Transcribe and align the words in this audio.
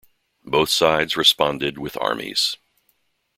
Both 0.43 0.71
sides 0.71 1.15
responded 1.15 1.77
with 1.77 1.95
armies. 2.01 2.57